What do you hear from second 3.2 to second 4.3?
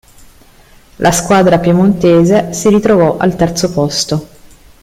terzo posto.